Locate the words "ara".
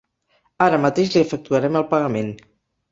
0.69-0.79